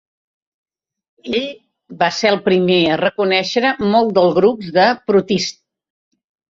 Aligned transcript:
Ell 1.41 1.45
va 2.01 2.09
ser 2.21 2.31
el 2.33 2.39
primer 2.49 2.81
a 2.95 2.99
reconèixer 3.05 3.77
molts 3.93 4.19
dels 4.21 4.37
grups 4.43 4.77
de 4.81 4.93
protists. 5.13 5.67